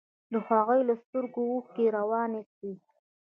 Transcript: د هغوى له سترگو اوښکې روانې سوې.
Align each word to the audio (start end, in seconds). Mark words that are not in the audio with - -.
د 0.31 0.33
هغوى 0.47 0.79
له 0.87 0.93
سترگو 1.01 1.43
اوښکې 1.53 1.85
روانې 1.97 2.41
سوې. 2.53 2.73